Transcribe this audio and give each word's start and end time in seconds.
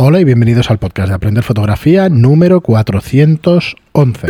Hola 0.00 0.20
y 0.20 0.24
bienvenidos 0.24 0.70
al 0.70 0.78
podcast 0.78 1.08
de 1.08 1.16
Aprender 1.16 1.42
Fotografía 1.42 2.08
número 2.08 2.60
411. 2.60 4.28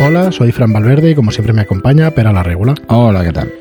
Hola, 0.00 0.32
soy 0.32 0.50
Fran 0.50 0.72
Valverde 0.72 1.10
y 1.10 1.14
como 1.14 1.30
siempre 1.30 1.52
me 1.52 1.60
acompaña 1.60 2.10
Pera 2.12 2.32
la 2.32 2.42
Regula. 2.42 2.74
Hola, 2.88 3.22
¿qué 3.22 3.32
tal? 3.32 3.52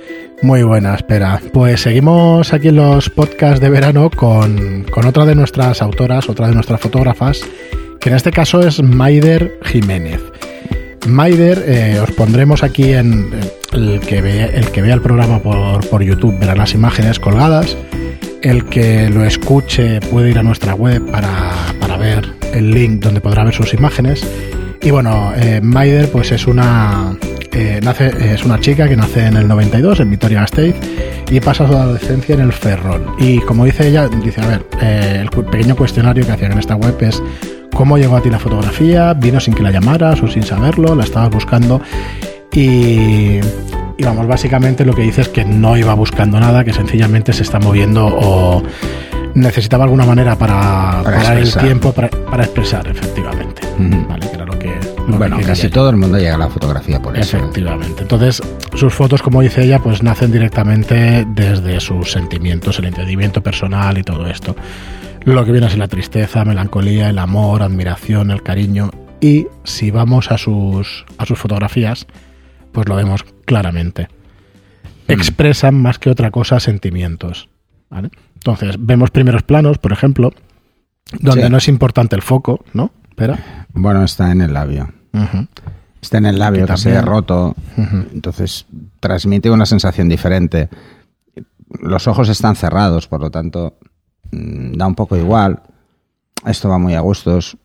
Muy 0.41 0.63
buena, 0.63 0.95
espera. 0.95 1.41
Pues 1.51 1.81
seguimos 1.81 2.53
aquí 2.53 2.69
en 2.69 2.77
los 2.77 3.09
podcasts 3.09 3.59
de 3.59 3.69
verano 3.69 4.09
con, 4.09 4.85
con 4.89 5.05
otra 5.05 5.25
de 5.25 5.35
nuestras 5.35 5.81
autoras, 5.81 6.29
otra 6.29 6.47
de 6.47 6.53
nuestras 6.53 6.79
fotógrafas, 6.79 7.41
que 7.99 8.07
en 8.07 8.15
este 8.15 8.31
caso 8.31 8.65
es 8.65 8.81
Maider 8.81 9.59
Jiménez. 9.63 10.21
Maider, 11.05 11.61
eh, 11.67 11.99
os 12.01 12.11
pondremos 12.11 12.63
aquí 12.63 12.93
en 12.93 13.31
el 13.73 13.99
que, 13.99 14.21
ve, 14.21 14.45
el 14.45 14.71
que 14.71 14.81
vea 14.81 14.93
el 14.93 15.01
programa 15.01 15.39
por, 15.39 15.85
por 15.89 16.01
YouTube, 16.01 16.39
verá 16.39 16.55
las 16.55 16.73
imágenes 16.73 17.19
colgadas. 17.19 17.75
El 18.43 18.65
que 18.65 19.09
lo 19.09 19.23
escuche 19.23 20.01
puede 20.01 20.29
ir 20.29 20.37
a 20.37 20.43
nuestra 20.43 20.75
web 20.75 21.09
para, 21.09 21.53
para 21.79 21.95
ver 21.95 22.35
el 22.53 22.71
link 22.71 23.01
donde 23.01 23.21
podrá 23.21 23.45
ver 23.45 23.53
sus 23.53 23.73
imágenes. 23.73 24.27
Y 24.81 24.91
bueno, 24.91 25.31
eh, 25.37 25.61
Maider 25.63 26.11
pues 26.11 26.29
es 26.33 26.45
una, 26.45 27.17
eh, 27.53 27.79
nace, 27.81 28.33
es 28.33 28.43
una 28.43 28.59
chica 28.59 28.89
que 28.89 28.97
nace 28.97 29.27
en 29.27 29.37
el 29.37 29.47
92 29.47 30.01
en 30.01 30.09
Victoria 30.09 30.41
Gasteiz 30.41 30.75
y 31.31 31.39
pasa 31.39 31.65
su 31.65 31.73
adolescencia 31.73 32.35
en 32.35 32.41
el 32.41 32.51
Ferrol. 32.51 33.15
Y 33.17 33.39
como 33.39 33.63
dice 33.63 33.87
ella, 33.87 34.09
dice, 34.09 34.41
a 34.41 34.47
ver, 34.47 34.65
eh, 34.81 35.21
el 35.21 35.29
pequeño 35.29 35.77
cuestionario 35.77 36.25
que 36.25 36.33
hacían 36.33 36.51
en 36.51 36.59
esta 36.59 36.75
web 36.75 36.97
es 36.99 37.23
cómo 37.73 37.97
llegó 37.97 38.17
a 38.17 38.21
ti 38.21 38.29
la 38.29 38.39
fotografía, 38.39 39.13
vino 39.13 39.39
sin 39.39 39.53
que 39.53 39.63
la 39.63 39.71
llamaras 39.71 40.21
o 40.21 40.27
sin 40.27 40.43
saberlo, 40.43 40.95
la 40.95 41.05
estabas 41.05 41.29
buscando 41.29 41.81
y, 42.51 43.39
y 43.97 44.03
vamos, 44.03 44.27
básicamente 44.27 44.85
lo 44.85 44.93
que 44.93 45.03
dice 45.03 45.21
es 45.21 45.29
que 45.29 45.45
no 45.45 45.77
iba 45.77 45.93
buscando 45.93 46.39
nada, 46.39 46.63
que 46.63 46.73
sencillamente 46.73 47.33
se 47.33 47.43
está 47.43 47.59
moviendo 47.59 48.05
o 48.05 48.63
necesitaba 49.35 49.83
alguna 49.83 50.05
manera 50.05 50.37
para, 50.37 51.01
Para 51.03 51.17
parar 51.17 51.37
el 51.37 51.53
tiempo 51.53 51.91
para, 51.91 52.09
para 52.09 52.43
expresar, 52.43 52.87
efectivamente. 52.87 53.61
Vale, 53.77 54.27
que 54.29 54.35
era 54.35 54.45
lo 54.45 54.57
que... 54.59 54.79
lo 55.07 55.17
Bueno, 55.17 55.37
que 55.37 55.43
casi 55.43 55.69
todo 55.69 55.89
el 55.89 55.97
mundo 55.97 56.17
llega 56.17 56.35
a 56.35 56.37
la 56.37 56.49
fotografía 56.49 57.01
por 57.01 57.17
eso. 57.17 57.37
¿eh? 57.37 57.39
Efectivamente. 57.39 58.03
Entonces, 58.03 58.41
sus 58.75 58.93
fotos, 58.93 59.21
como 59.21 59.41
dice 59.41 59.63
ella, 59.63 59.79
pues 59.79 60.03
nacen 60.03 60.31
directamente 60.31 61.25
desde 61.27 61.79
sus 61.79 62.11
sentimientos, 62.11 62.79
el 62.79 62.85
entendimiento 62.85 63.41
personal 63.41 63.97
y 63.97 64.03
todo 64.03 64.27
esto. 64.27 64.55
Lo 65.25 65.45
que 65.45 65.51
viene 65.51 65.67
a 65.67 65.69
ser 65.69 65.79
la 65.79 65.87
tristeza, 65.87 66.43
melancolía, 66.45 67.09
el 67.09 67.17
amor, 67.17 67.63
admiración, 67.63 68.29
el 68.29 68.43
cariño. 68.43 68.91
Y 69.21 69.47
si 69.63 69.89
vamos 69.89 70.31
a 70.31 70.37
sus, 70.37 71.05
a 71.17 71.25
sus 71.25 71.39
fotografías, 71.39 72.05
pues 72.73 72.89
lo 72.89 72.95
vemos 72.95 73.23
claramente. 73.45 74.09
Expresan 75.07 75.75
más 75.75 75.99
que 75.99 76.09
otra 76.09 76.31
cosa 76.31 76.59
sentimientos. 76.59 77.49
¿vale? 77.89 78.09
Entonces, 78.35 78.75
vemos 78.79 79.11
primeros 79.11 79.43
planos, 79.43 79.77
por 79.77 79.91
ejemplo, 79.93 80.33
donde 81.19 81.43
Sí. 81.45 81.49
no 81.49 81.57
es 81.57 81.67
importante 81.67 82.15
el 82.15 82.21
foco, 82.21 82.65
¿no? 82.73 82.91
Espera. 83.09 83.65
Bueno, 83.73 84.03
está 84.03 84.31
en 84.31 84.41
el 84.41 84.53
labio. 84.53 84.91
Está 86.01 86.17
en 86.17 86.25
el 86.25 86.39
labio 86.39 86.65
que 86.65 86.77
se 86.77 86.97
ha 86.97 87.01
roto. 87.01 87.55
Entonces 88.13 88.65
transmite 88.99 89.49
una 89.51 89.65
sensación 89.65 90.09
diferente. 90.09 90.69
Los 91.79 92.07
ojos 92.07 92.29
están 92.29 92.55
cerrados, 92.55 93.07
por 93.07 93.21
lo 93.21 93.29
tanto 93.31 93.77
mm, 94.31 94.73
da 94.73 94.87
un 94.87 94.95
poco 94.95 95.15
igual. 95.17 95.61
Esto 96.45 96.69
va 96.69 96.77
muy 96.77 96.93
a 96.95 96.99
gustos, 97.01 97.57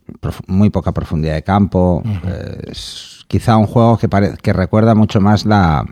muy 0.47 0.71
poca 0.71 0.93
profundidad 0.93 1.35
de 1.35 1.43
campo. 1.43 2.03
eh, 2.27 2.61
es 2.71 3.25
quizá 3.29 3.57
un 3.57 3.67
juego 3.67 3.99
que, 3.99 4.09
pare- 4.09 4.35
que 4.41 4.53
recuerda 4.53 4.95
mucho 4.95 5.21
más 5.21 5.45
la, 5.45 5.85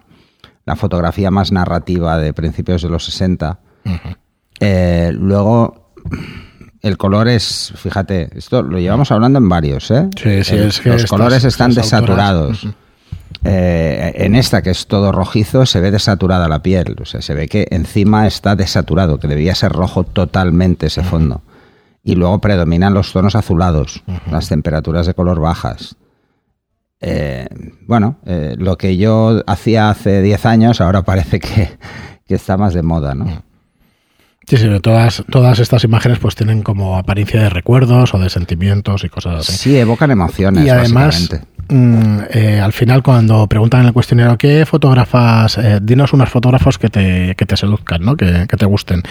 la 0.65 0.77
fotografía 0.77 1.31
más 1.31 1.53
narrativa 1.53 2.17
de 2.19 2.33
principios 2.33 2.83
de 2.83 2.89
los 2.89 3.05
60. 3.05 3.59
Eh, 4.61 5.11
luego, 5.15 5.93
el 6.83 6.97
color 6.97 7.29
es, 7.29 7.73
fíjate, 7.77 8.31
esto 8.39 8.63
lo 8.63 8.79
llevamos 8.79 9.11
hablando 9.11 9.39
en 9.39 9.49
varios, 9.49 9.91
¿eh? 9.91 10.09
Sí, 10.17 10.45
sí, 10.45 10.55
El- 10.55 10.69
es 10.69 10.81
que 10.81 10.89
los 10.91 10.97
estas- 11.03 11.11
colores 11.11 11.45
están 11.45 11.75
desaturados. 11.75 12.67
Eh, 13.45 14.13
en 14.17 14.35
esta, 14.35 14.63
que 14.63 14.71
es 14.71 14.87
todo 14.87 15.13
rojizo, 15.13 15.67
se 15.67 15.81
ve 15.81 15.91
desaturada 15.91 16.49
la 16.49 16.63
piel. 16.63 16.97
O 17.01 17.05
sea, 17.05 17.21
se 17.23 17.35
ve 17.35 17.49
que 17.49 17.67
encima 17.71 18.27
está 18.27 18.57
desaturado, 18.57 19.19
que 19.19 19.29
debía 19.29 19.55
ser 19.55 19.73
rojo 19.73 20.05
totalmente 20.05 20.87
ese 20.87 21.03
fondo. 21.03 21.43
Y 22.07 22.15
luego 22.15 22.41
predominan 22.41 22.95
los 22.95 23.13
tonos 23.13 23.35
azulados, 23.35 24.05
las 24.31 24.49
temperaturas 24.49 25.07
de 25.07 25.15
color 25.15 25.41
bajas. 25.41 25.97
Eh, 27.01 27.49
bueno, 27.87 28.21
eh, 28.25 28.55
lo 28.57 28.79
que 28.79 28.97
yo 28.97 29.43
hacía 29.49 29.91
hace 29.91 30.23
10 30.23 30.47
años 30.47 30.81
ahora 30.81 31.03
parece 31.03 31.41
que, 31.41 31.77
que 32.25 32.35
está 32.37 32.57
más 32.57 32.75
de 32.75 32.83
moda, 32.83 33.17
¿no? 33.17 33.27
Sí, 34.47 34.57
sí, 34.57 34.69
todas, 34.81 35.25
todas 35.29 35.59
estas 35.59 35.83
imágenes 35.83 36.21
pues 36.21 36.37
tienen 36.37 36.63
como 36.63 36.97
apariencia 36.97 37.43
de 37.43 37.51
recuerdos 37.51 38.15
o 38.15 38.19
de 38.21 38.31
sentimientos 38.31 39.03
y 39.03 39.09
cosas 39.09 39.41
así. 39.41 39.59
Sí, 39.59 39.77
evocan 39.77 40.13
emociones, 40.13 40.65
y 40.65 40.69
además, 40.69 41.29
mm, 41.69 42.19
eh, 42.31 42.61
al 42.61 42.73
final 42.73 43.03
cuando 43.03 43.47
preguntan 43.47 43.81
en 43.83 43.87
el 43.89 43.93
cuestionario 43.93 44.37
qué 44.39 44.67
fotógrafas, 44.67 45.59
eh, 45.59 45.79
dinos 45.83 46.13
unos 46.13 46.29
fotógrafos 46.29 46.79
que 46.79 46.89
te, 46.89 47.35
que 47.37 47.47
te 47.47 47.57
seduzcan, 47.57 48.03
¿no? 48.03 48.17
que, 48.17 48.47
que 48.49 48.57
te 48.57 48.67
gusten, 48.67 49.03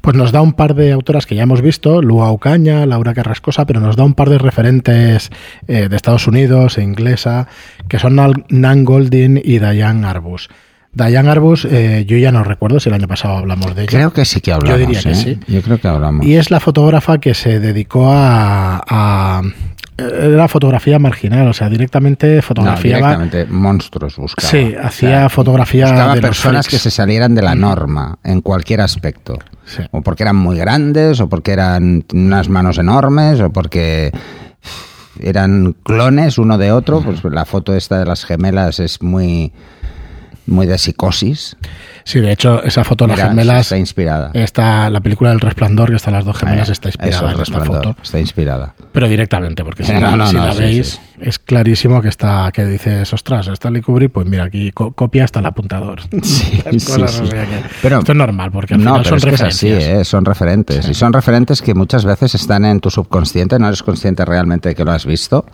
pues 0.00 0.16
nos 0.16 0.32
da 0.32 0.40
un 0.40 0.52
par 0.52 0.74
de 0.74 0.92
autoras 0.92 1.26
que 1.26 1.34
ya 1.34 1.42
hemos 1.42 1.62
visto, 1.62 2.02
Lua 2.02 2.30
Ocaña, 2.30 2.86
Laura 2.86 3.14
Carrascosa, 3.14 3.66
pero 3.66 3.80
nos 3.80 3.96
da 3.96 4.04
un 4.04 4.14
par 4.14 4.30
de 4.30 4.38
referentes 4.38 5.30
eh, 5.68 5.88
de 5.88 5.96
Estados 5.96 6.26
Unidos 6.26 6.78
e 6.78 6.82
inglesa, 6.82 7.48
que 7.88 7.98
son 7.98 8.16
Nan 8.48 8.84
Goldin 8.84 9.40
y 9.42 9.58
Diane 9.58 10.06
Arbus. 10.06 10.48
Diane 10.94 11.28
Arbus, 11.28 11.64
eh, 11.64 12.04
yo 12.06 12.16
ya 12.16 12.30
no 12.30 12.44
recuerdo 12.44 12.78
si 12.78 12.88
el 12.88 12.94
año 12.94 13.08
pasado 13.08 13.36
hablamos 13.36 13.74
de 13.74 13.82
ella. 13.82 13.90
Creo 13.90 14.12
que 14.12 14.24
sí 14.24 14.40
que 14.40 14.52
hablamos. 14.52 14.78
Yo 14.78 14.86
diría 14.86 15.02
que 15.02 15.10
¿eh? 15.10 15.14
sí. 15.14 15.40
Yo 15.48 15.60
creo 15.62 15.78
que 15.78 15.88
hablamos. 15.88 16.24
Y 16.24 16.36
es 16.36 16.50
la 16.52 16.60
fotógrafa 16.60 17.18
que 17.18 17.34
se 17.34 17.58
dedicó 17.58 18.10
a, 18.12 18.80
a 18.86 19.42
era 19.96 20.48
fotografía 20.48 20.98
marginal, 20.98 21.46
o 21.48 21.52
sea, 21.52 21.68
directamente 21.68 22.36
No, 22.36 22.42
fotografiaba. 22.42 23.16
directamente 23.16 23.46
monstruos 23.46 24.16
buscaba. 24.16 24.48
Sí, 24.48 24.74
hacía 24.80 25.28
fotografía 25.28 25.86
buscaba 25.86 26.14
de 26.16 26.20
personas 26.20 26.66
que 26.66 26.78
se 26.78 26.90
salieran 26.90 27.34
de 27.34 27.42
la 27.42 27.54
norma 27.54 28.18
en 28.24 28.40
cualquier 28.40 28.80
aspecto. 28.80 29.38
Sí. 29.64 29.82
O 29.92 30.02
porque 30.02 30.24
eran 30.24 30.36
muy 30.36 30.58
grandes, 30.58 31.20
o 31.20 31.28
porque 31.28 31.52
eran 31.52 32.04
unas 32.12 32.48
manos 32.48 32.78
enormes, 32.78 33.40
o 33.40 33.50
porque 33.50 34.10
eran 35.20 35.76
clones 35.84 36.38
uno 36.38 36.58
de 36.58 36.72
otro. 36.72 37.00
Pues 37.00 37.22
la 37.24 37.44
foto 37.44 37.74
esta 37.74 37.98
de 37.98 38.06
las 38.06 38.24
gemelas 38.24 38.80
es 38.80 39.00
muy, 39.00 39.52
muy 40.46 40.66
de 40.66 40.78
psicosis. 40.78 41.56
Sí, 42.04 42.20
de 42.20 42.32
hecho, 42.32 42.62
esa 42.62 42.84
foto 42.84 43.06
de 43.06 43.16
las 43.16 43.28
gemelas 43.28 43.62
está 43.62 43.78
inspirada. 43.78 44.30
está 44.34 44.90
la 44.90 45.00
película 45.00 45.30
del 45.30 45.40
resplandor, 45.40 45.90
que 45.90 45.96
están 45.96 46.14
las 46.14 46.24
dos 46.24 46.36
gemelas, 46.36 46.68
Eh, 46.68 46.72
está 46.72 46.88
eso, 46.90 46.98
inspirada 46.98 47.32
en 47.32 47.40
esta 47.40 47.64
foto. 47.64 47.96
Está 48.02 48.20
inspirada. 48.20 48.74
Pero 48.92 49.08
directamente, 49.08 49.64
porque 49.64 49.84
si, 49.84 49.92
No, 49.94 50.00
la, 50.00 50.16
no, 50.16 50.26
si 50.26 50.36
no, 50.36 50.46
la 50.46 50.52
sí, 50.52 50.58
veis, 50.60 50.88
sí, 50.88 51.00
es 51.20 51.38
clarísimo 51.38 52.02
que 52.02 52.08
está, 52.08 52.50
que 52.52 52.64
dices, 52.64 53.12
ostras, 53.12 53.46
Stanley 53.48 53.82
Kubrick, 53.82 54.12
pues 54.12 54.26
mira, 54.26 54.44
aquí 54.44 54.72
co- 54.72 54.92
copia 54.92 55.24
hasta 55.24 55.40
el 55.40 55.46
apuntador. 55.46 56.00
Sí, 56.22 56.62
cosas, 56.86 57.12
sí. 57.12 57.22
o 57.22 57.26
sea 57.26 57.44
que- 57.46 57.62
Pero- 57.82 57.98
esto 58.00 58.12
es 58.12 58.18
normal, 58.18 58.50
porque 58.52 58.74
al 58.74 58.82
no, 58.84 58.90
final 58.92 59.04
son 59.06 59.18
es 59.18 59.24
que 59.24 59.30
es 59.34 59.40
así, 59.42 59.68
referencias. 59.70 60.00
¿eh? 60.00 60.04
son 60.04 60.24
referentes. 60.24 60.88
Y 60.88 60.94
son 60.94 61.12
referentes 61.12 61.62
que 61.62 61.74
muchas 61.74 62.04
veces 62.04 62.34
están 62.34 62.64
en 62.64 62.80
tu 62.80 62.90
subconsciente, 62.90 63.58
no 63.58 63.66
eres 63.68 63.82
consciente 63.82 64.24
realmente 64.24 64.70
de 64.70 64.74
que 64.74 64.84
lo 64.84 64.92
has 64.92 65.06
visto, 65.06 65.44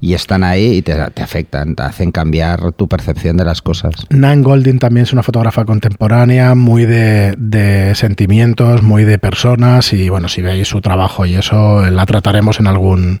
y 0.00 0.14
están 0.14 0.44
ahí 0.44 0.76
y 0.78 0.82
te, 0.82 0.94
te 1.10 1.22
afectan, 1.22 1.74
te 1.74 1.82
hacen 1.82 2.10
cambiar 2.12 2.72
tu 2.72 2.88
percepción 2.88 3.36
de 3.36 3.44
las 3.44 3.62
cosas. 3.62 3.94
Nan 4.10 4.42
Goldin 4.42 4.78
también 4.78 5.04
es 5.04 5.12
una 5.12 5.22
fotógrafa 5.22 5.64
contemporánea, 5.64 6.54
muy 6.54 6.84
de, 6.86 7.34
de 7.38 7.94
sentimientos, 7.94 8.82
muy 8.82 9.04
de 9.04 9.18
personas 9.18 9.92
y 9.92 10.08
bueno, 10.08 10.28
si 10.28 10.42
veis 10.42 10.68
su 10.68 10.80
trabajo 10.80 11.26
y 11.26 11.34
eso, 11.34 11.82
la 11.90 12.06
trataremos 12.06 12.60
en 12.60 12.66
algún 12.66 13.20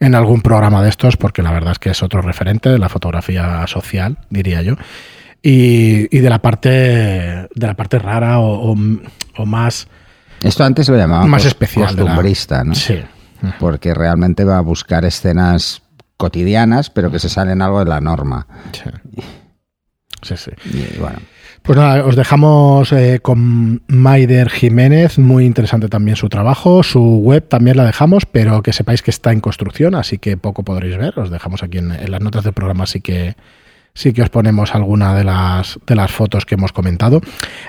en 0.00 0.14
algún 0.14 0.40
programa 0.42 0.82
de 0.82 0.88
estos 0.90 1.16
porque 1.16 1.42
la 1.42 1.50
verdad 1.52 1.72
es 1.72 1.78
que 1.78 1.90
es 1.90 2.02
otro 2.02 2.20
referente 2.22 2.68
de 2.68 2.78
la 2.78 2.88
fotografía 2.88 3.66
social, 3.66 4.18
diría 4.30 4.62
yo. 4.62 4.74
Y, 5.42 6.08
y 6.16 6.20
de 6.20 6.30
la 6.30 6.40
parte 6.40 6.68
de 6.70 7.48
la 7.66 7.74
parte 7.74 7.98
rara 7.98 8.38
o, 8.38 8.72
o- 8.72 8.76
o 9.36 9.46
más 9.46 9.88
Esto 10.42 10.64
antes 10.64 10.88
lo 10.88 10.96
llamaban 10.96 11.28
Más 11.28 11.44
especial 11.44 11.94
de 11.94 12.02
la- 12.02 12.08
costumbrista, 12.10 12.64
¿no? 12.64 12.74
sí. 12.74 12.98
porque 13.58 13.92
realmente 13.92 14.44
va 14.44 14.56
a 14.58 14.62
buscar 14.62 15.04
escenas 15.04 15.82
cotidianas, 16.16 16.88
pero 16.90 17.10
que 17.10 17.18
se 17.18 17.28
salen 17.28 17.60
algo 17.60 17.80
de 17.80 17.90
la 17.90 18.00
norma. 18.00 18.46
Sí. 18.72 19.24
Sí, 20.24 20.36
sí. 20.36 20.50
Y 20.72 20.98
bueno, 20.98 21.18
Pues 21.62 21.78
nada, 21.78 22.04
os 22.04 22.16
dejamos 22.16 22.92
eh, 22.92 23.20
con 23.22 23.82
Maider 23.86 24.50
Jiménez, 24.50 25.18
muy 25.18 25.44
interesante 25.44 25.88
también 25.88 26.16
su 26.16 26.28
trabajo, 26.28 26.82
su 26.82 27.20
web 27.20 27.46
también 27.48 27.76
la 27.76 27.84
dejamos, 27.84 28.26
pero 28.26 28.62
que 28.62 28.72
sepáis 28.72 29.02
que 29.02 29.10
está 29.10 29.32
en 29.32 29.40
construcción, 29.40 29.94
así 29.94 30.18
que 30.18 30.36
poco 30.36 30.62
podréis 30.62 30.98
ver, 30.98 31.18
os 31.18 31.30
dejamos 31.30 31.62
aquí 31.62 31.78
en, 31.78 31.92
en 31.92 32.10
las 32.10 32.20
notas 32.20 32.44
del 32.44 32.52
programa, 32.52 32.84
así 32.84 33.00
que 33.00 33.34
sí 33.94 34.12
que 34.12 34.22
os 34.22 34.28
ponemos 34.28 34.74
alguna 34.74 35.14
de 35.14 35.24
las, 35.24 35.78
de 35.86 35.94
las 35.94 36.10
fotos 36.10 36.44
que 36.44 36.56
hemos 36.56 36.72
comentado. 36.72 37.20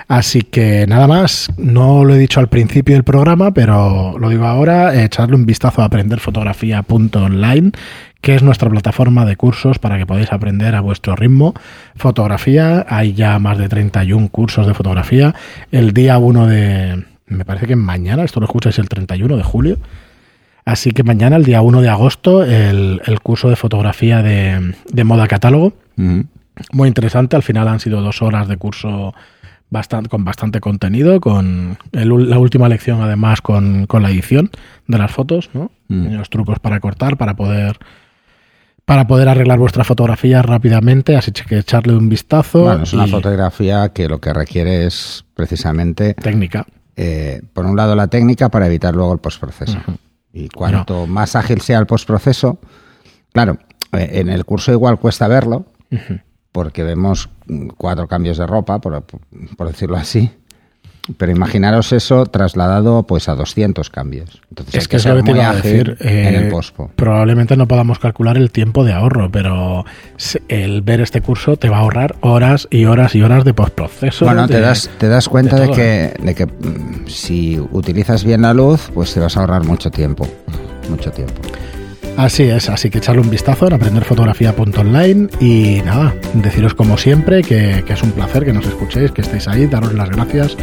Así 0.08 0.42
que 0.42 0.84
nada 0.86 1.06
más, 1.06 1.48
no 1.56 2.04
lo 2.04 2.14
he 2.14 2.18
dicho 2.18 2.40
al 2.40 2.48
principio 2.48 2.96
del 2.96 3.04
programa, 3.04 3.52
pero 3.52 4.18
lo 4.18 4.28
digo 4.28 4.44
ahora, 4.44 4.94
eh, 4.94 5.04
echadle 5.04 5.36
un 5.36 5.46
vistazo 5.46 5.82
a 5.82 5.86
aprenderfotografía.online, 5.86 7.72
que 8.26 8.34
es 8.34 8.42
nuestra 8.42 8.68
plataforma 8.68 9.24
de 9.24 9.36
cursos 9.36 9.78
para 9.78 9.98
que 9.98 10.04
podáis 10.04 10.32
aprender 10.32 10.74
a 10.74 10.80
vuestro 10.80 11.14
ritmo 11.14 11.54
fotografía. 11.94 12.84
Hay 12.88 13.12
ya 13.12 13.38
más 13.38 13.56
de 13.56 13.68
31 13.68 14.30
cursos 14.30 14.66
de 14.66 14.74
fotografía. 14.74 15.32
El 15.70 15.92
día 15.92 16.18
1 16.18 16.46
de, 16.48 17.04
me 17.28 17.44
parece 17.44 17.68
que 17.68 17.76
mañana, 17.76 18.24
esto 18.24 18.40
lo 18.40 18.46
escucháis 18.46 18.80
el 18.80 18.88
31 18.88 19.36
de 19.36 19.44
julio. 19.44 19.78
Así 20.64 20.90
que 20.90 21.04
mañana, 21.04 21.36
el 21.36 21.44
día 21.44 21.62
1 21.62 21.80
de 21.80 21.88
agosto, 21.88 22.42
el, 22.42 23.00
el 23.06 23.20
curso 23.20 23.48
de 23.48 23.54
fotografía 23.54 24.24
de, 24.24 24.74
de 24.90 25.04
moda 25.04 25.28
catálogo. 25.28 25.74
Ujú. 25.96 26.24
Muy 26.72 26.88
interesante. 26.88 27.36
Al 27.36 27.44
final 27.44 27.68
han 27.68 27.78
sido 27.78 28.00
dos 28.00 28.22
horas 28.22 28.48
de 28.48 28.56
curso 28.56 29.14
bastante, 29.70 30.08
con 30.08 30.24
bastante 30.24 30.58
contenido, 30.58 31.20
con 31.20 31.78
el 31.92 32.28
la 32.28 32.40
última 32.40 32.68
lección 32.68 33.00
además 33.02 33.40
con, 33.40 33.86
con 33.86 34.02
la 34.02 34.10
edición 34.10 34.50
de 34.88 34.98
las 34.98 35.12
fotos, 35.12 35.50
¿no? 35.54 35.70
Mm. 35.86 36.14
Los 36.14 36.28
trucos 36.28 36.58
para 36.58 36.80
cortar, 36.80 37.16
para 37.16 37.36
poder 37.36 37.78
para 38.86 39.06
poder 39.08 39.28
arreglar 39.28 39.58
vuestras 39.58 39.86
fotografías 39.86 40.46
rápidamente, 40.46 41.16
así 41.16 41.32
que 41.32 41.58
echarle 41.58 41.94
un 41.94 42.08
vistazo. 42.08 42.62
Bueno, 42.62 42.84
es 42.84 42.92
una 42.92 43.08
fotografía 43.08 43.88
que 43.90 44.08
lo 44.08 44.20
que 44.20 44.32
requiere 44.32 44.86
es 44.86 45.24
precisamente, 45.34 46.14
técnica. 46.14 46.64
eh, 46.94 47.42
por 47.52 47.66
un 47.66 47.76
lado, 47.76 47.96
la 47.96 48.06
técnica 48.06 48.48
para 48.48 48.66
evitar 48.66 48.94
luego 48.94 49.12
el 49.12 49.18
postproceso. 49.18 49.76
Y 50.32 50.48
cuanto 50.48 51.06
más 51.08 51.34
ágil 51.34 51.60
sea 51.60 51.80
el 51.80 51.86
postproceso, 51.86 52.60
claro, 53.32 53.58
eh, 53.92 54.08
en 54.12 54.28
el 54.28 54.44
curso 54.44 54.70
igual 54.70 55.00
cuesta 55.00 55.26
verlo, 55.26 55.66
porque 56.52 56.84
vemos 56.84 57.28
cuatro 57.76 58.06
cambios 58.06 58.38
de 58.38 58.46
ropa, 58.46 58.80
por, 58.80 59.04
por 59.56 59.66
decirlo 59.66 59.96
así. 59.96 60.30
Pero 61.18 61.32
imaginaros 61.32 61.92
eso 61.92 62.26
trasladado 62.26 63.04
pues 63.04 63.28
a 63.28 63.34
200 63.34 63.90
cambios. 63.90 64.40
Entonces 64.48 64.74
Es 64.74 64.88
que 64.88 64.96
es 64.96 65.06
lo 65.06 65.16
que 65.16 65.22
te 65.22 65.30
muy 65.32 65.40
iba 65.40 65.50
a 65.50 65.54
decir. 65.54 65.96
en 66.00 66.34
eh, 66.34 66.38
el 66.38 66.48
pospo. 66.48 66.90
probablemente 66.96 67.56
no 67.56 67.68
podamos 67.68 67.98
calcular 67.98 68.36
el 68.36 68.50
tiempo 68.50 68.84
de 68.84 68.92
ahorro, 68.92 69.30
pero 69.30 69.84
el 70.48 70.82
ver 70.82 71.00
este 71.00 71.20
curso 71.20 71.56
te 71.56 71.68
va 71.68 71.78
a 71.78 71.80
ahorrar 71.80 72.16
horas 72.20 72.66
y 72.70 72.86
horas 72.86 73.14
y 73.14 73.22
horas 73.22 73.44
de 73.44 73.54
postproceso. 73.54 74.24
Bueno, 74.24 74.48
te 74.48 74.60
das, 74.60 74.90
te 74.98 75.08
das 75.08 75.28
cuenta 75.28 75.60
de 75.60 75.66
de, 75.66 75.72
que, 75.72 76.14
de 76.22 76.34
que 76.34 76.46
mm, 76.46 77.06
si 77.06 77.58
utilizas 77.72 78.24
bien 78.24 78.42
la 78.42 78.54
luz, 78.54 78.90
pues 78.94 79.12
te 79.14 79.20
vas 79.20 79.36
a 79.36 79.40
ahorrar 79.40 79.64
mucho 79.64 79.90
tiempo. 79.90 80.26
Mucho 80.88 81.10
tiempo. 81.10 81.34
Así 82.16 82.44
es, 82.44 82.70
así 82.70 82.88
que 82.88 82.98
echarle 82.98 83.20
un 83.20 83.30
vistazo 83.30 83.66
en 83.66 83.74
aprenderfotografía.online 83.74 85.28
y 85.38 85.82
nada, 85.84 86.14
deciros 86.34 86.74
como 86.74 86.96
siempre 86.96 87.42
que, 87.42 87.84
es 87.86 88.02
un 88.02 88.12
placer 88.12 88.44
que 88.44 88.52
nos 88.54 88.66
escuchéis, 88.66 89.12
que 89.12 89.20
estéis 89.20 89.46
ahí, 89.48 89.66
daros 89.66 89.92
las 89.92 90.08
gracias 90.08 90.56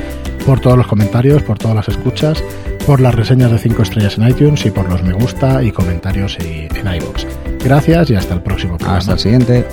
por 0.45 0.59
todos 0.59 0.77
los 0.77 0.87
comentarios, 0.87 1.43
por 1.43 1.59
todas 1.59 1.75
las 1.75 1.89
escuchas, 1.89 2.43
por 2.87 2.99
las 2.99 3.13
reseñas 3.13 3.51
de 3.51 3.59
5 3.59 3.83
estrellas 3.83 4.17
en 4.17 4.27
iTunes 4.27 4.65
y 4.65 4.71
por 4.71 4.89
los 4.89 5.03
me 5.03 5.13
gusta 5.13 5.63
y 5.63 5.71
comentarios 5.71 6.37
en 6.39 6.69
iVoox. 6.71 7.25
Gracias 7.63 8.09
y 8.09 8.15
hasta 8.15 8.33
el 8.33 8.41
próximo 8.41 8.77
programa. 8.77 8.97
Hasta 8.97 9.13
el 9.13 9.19
siguiente. 9.19 9.65